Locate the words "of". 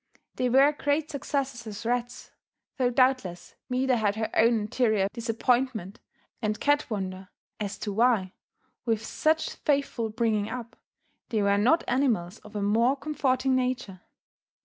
12.39-12.55